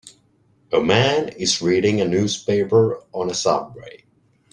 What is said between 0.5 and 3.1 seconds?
A man is reading a newspaper